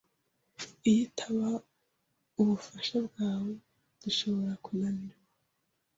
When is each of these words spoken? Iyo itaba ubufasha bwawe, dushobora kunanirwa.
Iyo 0.89 1.01
itaba 1.07 1.49
ubufasha 2.39 2.95
bwawe, 3.07 3.51
dushobora 4.01 4.53
kunanirwa. 4.65 5.23